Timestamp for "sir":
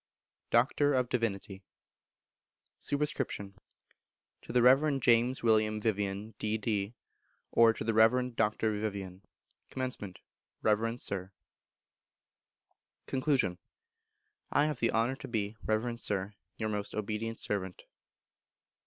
11.01-11.31, 15.99-16.33